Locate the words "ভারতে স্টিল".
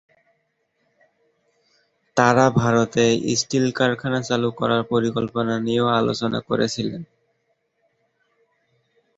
2.59-3.65